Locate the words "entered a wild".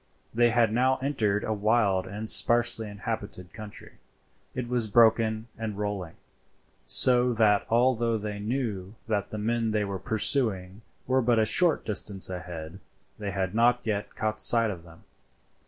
1.03-2.07